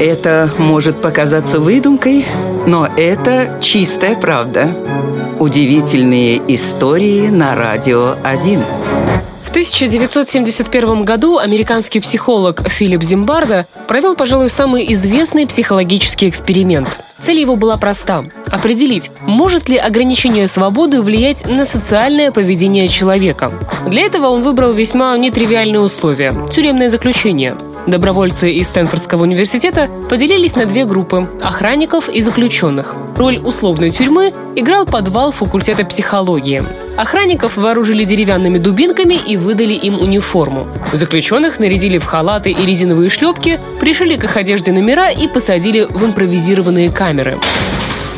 [0.00, 2.24] Это может показаться выдумкой,
[2.66, 4.68] но это чистая правда.
[5.40, 8.60] Удивительные истории на радио 1.
[9.42, 16.88] В 1971 году американский психолог Филипп Зимбарда провел, пожалуй, самый известный психологический эксперимент.
[17.20, 23.50] Цель его была проста– определить, может ли ограничение свободы влиять на социальное поведение человека.
[23.86, 27.56] Для этого он выбрал весьма нетривиальные условия– тюремное заключение–
[27.88, 32.94] Добровольцы из Стэнфордского университета поделились на две группы– охранников и заключенных.
[33.16, 36.62] Роль условной тюрьмы играл подвал факультета психологии.
[36.98, 40.68] Охранников вооружили деревянными дубинками и выдали им униформу.
[40.92, 46.04] Заключенных нарядили в халаты и резиновые шлепки, пришили к их одежде номера и посадили в
[46.04, 47.38] импровизированные камеры.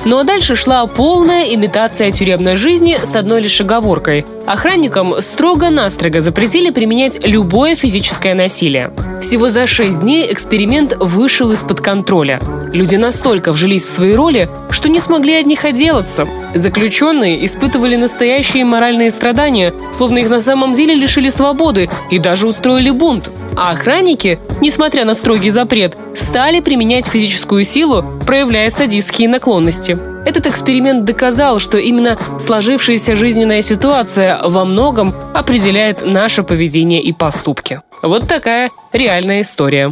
[0.07, 4.25] Ну а дальше шла полная имитация тюремной жизни с одной лишь оговоркой.
[4.47, 8.93] Охранникам строго-настрого запретили применять любое физическое насилие.
[9.21, 12.41] Всего за шесть дней эксперимент вышел из-под контроля.
[12.73, 16.27] Люди настолько вжились в свои роли, что не смогли от них отделаться.
[16.55, 22.91] Заключенные испытывали настоящие моральные страдания, словно их на самом деле лишили свободы и даже устроили
[22.91, 23.31] бунт.
[23.55, 25.97] А охранники, несмотря на строгий запрет,
[26.31, 29.99] стали применять физическую силу, проявляя садистские наклонности.
[30.25, 37.83] Этот эксперимент доказал, что именно сложившаяся жизненная ситуация во многом определяет наше поведение и поступки.
[38.01, 39.91] Вот такая реальная история.